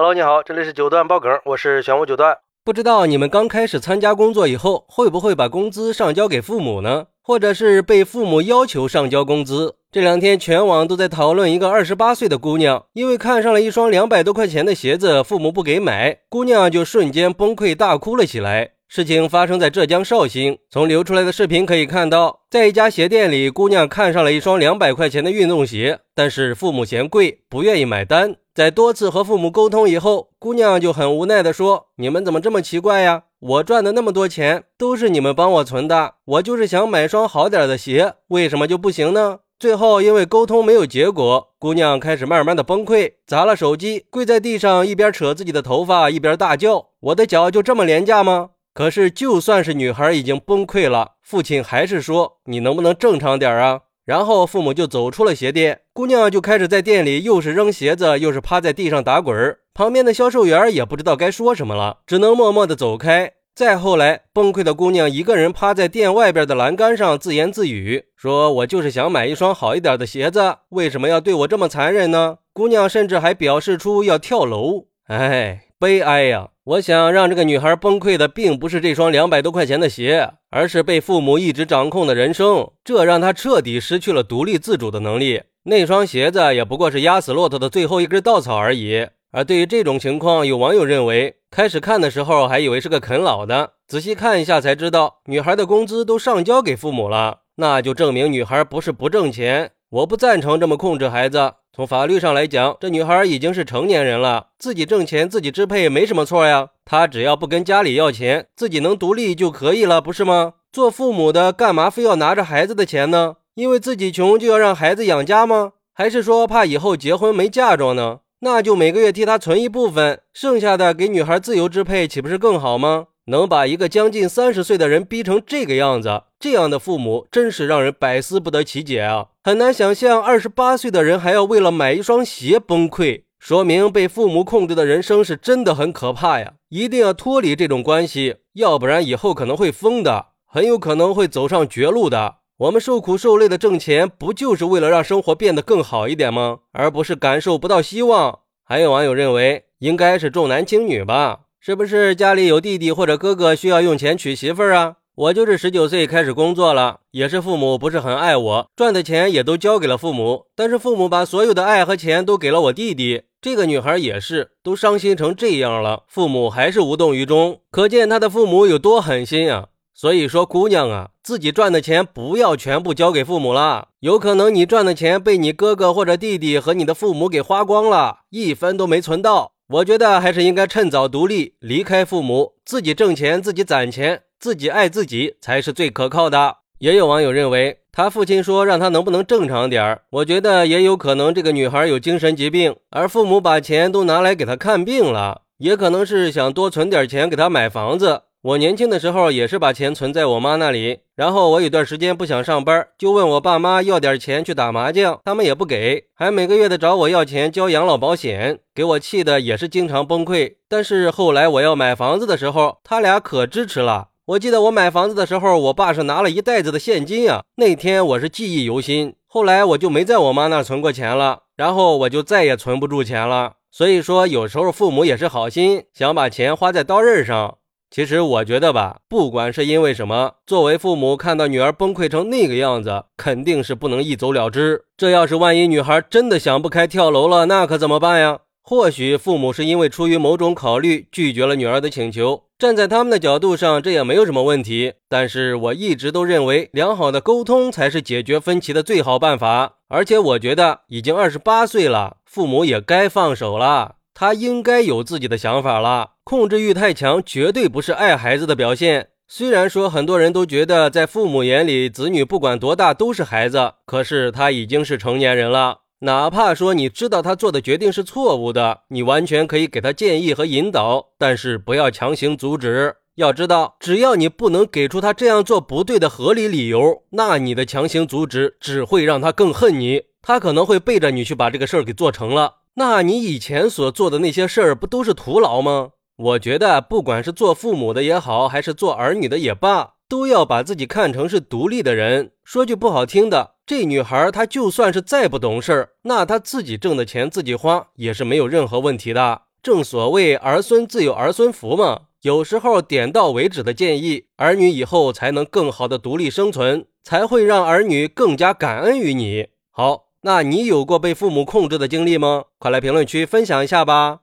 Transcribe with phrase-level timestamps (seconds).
[0.00, 2.38] Hello，你好，这里是九段爆梗，我是玄武九段。
[2.64, 7.06] 不知道你们刚开始参加工作以后，会不会把工资上交给父母呢？
[7.20, 9.74] 或者是被父母要求上交工资？
[9.90, 18.74] 这两天全网都在讨论一个二十八岁的姑娘，因为看上了一双两百多块钱的鞋子，父母不给买，姑娘就瞬间崩溃大哭了起来。
[18.86, 28.36] 事情发生在浙江绍兴，从流出来的视频可以看到，在一家鞋店里，姑娘看上了一双两百块钱的运动鞋，但是父母嫌贵，不愿意买单。
[28.58, 33.22] 在多次和父母沟通以后，姑娘就很无奈地说：“你们怎么这么奇怪呀？
[33.38, 59.58] 我赚的那么多钱都是你们帮我存的，我就是想买双好点的鞋，为什么就不行呢？”最后因为沟通没有结果，姑娘开始慢慢的崩溃，砸了手机，跪在地上，一边扯自己的头发，一边大叫：“我的脚就这么廉价吗？”可是，就算是女孩已经崩溃了，父亲还是说：“你能不能正常点啊？”然后父母就走出了鞋店，姑娘就开始在店里又是扔鞋子，又是趴在地上打滚儿。
[59.74, 63.32] 旁边的销售员也不知道该说什么了，只能默默的走开。
[63.54, 74.86] 再后来，崩溃的姑娘一个人趴在店外边的栏杆上自言自语，说：“我就是想买一双好一点的鞋子，为什么要对我这么残忍呢？”姑娘甚至还表示出要跳楼。
[75.08, 76.48] 哎，悲哀呀！
[76.64, 85.42] 我想让这个女孩崩溃的，并不是这双两百多块钱的鞋，而是被父母一直掌控的人生，这让他彻底失去了独立自主的能力。
[85.64, 89.08] 那双鞋子也不过是压死骆驼的最后一根稻草而已。
[89.30, 99.72] 而对于这种情况，有网友认为，开始看的时候还以为是个啃老的，仔细看一下才知道，女孩的工资都上交给父母了，那就证明女孩不是不挣钱。
[99.90, 101.52] 我不赞成这么控制孩子。
[101.78, 106.70] 从法律上来讲，这女孩已经是成年人了，自己挣钱、自己支配没什么错呀。
[106.84, 110.54] 她只要不跟家里要钱，自己能独立就可以了，不是吗？
[110.72, 113.36] 做父母的干嘛非要拿着孩子的钱呢？
[113.54, 115.74] 因为自己穷就要让孩子养家吗？
[115.94, 118.18] 还是说怕以后结婚没嫁妆呢？
[118.40, 123.06] 那就每个月替她存一部分，剩下的给女孩自由支配，岂不是更好吗？
[123.28, 129.26] 能把一个将近三十岁的人逼成这个样子，这样的父母真是让人百思不得其解啊！
[129.44, 136.54] 很难想象二十八岁的人还要为了买一双鞋崩溃，说明被父母控制的人生是真的很可怕呀！
[136.70, 142.36] 一定要脱离这种关系，要不然以后可能会疯的，很有可能会走上绝路的。
[142.56, 146.60] 我们受苦受累的挣钱，不就是为了让生活变得更好一点吗？
[146.72, 148.40] 而不是感受不到希望。
[148.64, 151.40] 还有网友认为，应该是重男轻女吧。
[151.60, 154.94] 是不是家里有弟弟或者哥哥需要用钱娶媳妇儿啊？
[155.16, 163.22] 我就是十九岁开始工作了，也是父母不是很爱我，赚的钱也都交给了父母，但是父母把所有的爱和钱都给了我弟弟。
[163.40, 169.66] 这个女孩也是，都伤心成这样了，父母还是无动于衷，可见她的父母有多狠心啊！
[169.92, 179.54] 所以说，姑娘啊，自己赚的钱不要全部交给父母了，有可能你赚的钱被你哥哥或者弟弟和你的父母给花光了，一分都没存到。
[179.70, 186.56] 我觉得还是应该趁早独立，离开父母，自己挣钱，自己攒钱，自己爱自己才是最可靠的。
[186.78, 198.22] 也有网友认为，他父亲说让他能不能正常点儿，我觉得也有可能这个女孩有精神疾病，而父母把钱都拿来给她看病了，也可能是想多存点钱给她买房子。
[198.48, 210.54] 我年轻的时候也是把钱存在我妈那里，然后我有段时间不想上班，就问我爸妈要点钱去打麻将，他们也不给，还每个月的找我要钱交养老保险，给我气的也是经常崩溃。
[210.66, 214.08] 但是后来我要买房子的时候，他俩可支持了。
[214.24, 219.14] 我记得我买房子的时候，我爸是拿了一袋子的现金啊，那天我是记忆犹新。
[219.26, 223.56] 后来我就没在我妈那存过钱了，然后我就再也存不住钱了。
[223.70, 227.57] 所以说，有时候父母也是好心，想把钱花在刀刃上。
[227.90, 234.82] 其实我觉得吧，不管是因为什么，作为父母看到女儿崩溃成那个样子，肯定是不能一走了之。
[234.96, 238.40] 这要是万一女孩真的想不开跳楼了，那可怎么办呀？
[238.62, 244.92] 或许父母是因为出于某种考虑拒绝了女儿的请求，站在他们的角度上，这也没有什么问题。
[245.08, 249.76] 但是我一直都认为，良好的沟通才是解决分歧的最好办法。
[249.88, 253.94] 而且我觉得，已经二十八岁了，父母也该放手了。
[254.12, 259.08] 他应该有自己的想法了，控制欲太强绝对不是爱孩子的表现。
[259.26, 265.78] 虽然说很多人都觉得在父母眼里，子女不管多大都是孩子，可是他已经是成年人了。
[266.00, 272.96] 哪怕说你知道他做的决定是错误的，你完全可以给他建议和引导，但是不要强行阻止。
[273.14, 282.56] 要知道，只要你不能给出他这样做不对的合理理由，那你的强行阻止只会让他更恨你，他可能会背着你去把这个事儿给做成了。
[282.74, 285.92] 那你以前所做的那些事儿不都是徒劳吗？
[286.18, 292.32] 我觉得，不管是做父母的也好，还是做儿女的也罢，都要把自己看成是独立的人。
[292.42, 299.42] 说句不好听的，这女孩她就算是再不懂事儿，那她自己挣的钱自己花也是没有任何问题的。
[299.62, 302.00] 正所谓儿孙自有儿孙福嘛。
[302.22, 309.50] 有时候点到为止的建议，儿女以后才能更好的独立生存，才会让儿女更加感恩于你。
[309.70, 312.46] 好，那你有过被父母控制的经历吗？
[312.58, 314.22] 快来评论区分享一下吧，